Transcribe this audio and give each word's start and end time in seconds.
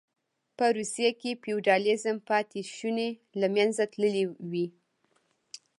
په 0.57 0.65
روسیه 0.77 1.11
کې 1.21 1.31
د 1.33 1.39
فیوډالېزم 1.41 2.17
پاتې 2.29 2.59
شوني 2.75 3.09
له 3.39 3.47
منځه 3.55 3.83
تللې 3.93 4.25
وې 4.51 4.67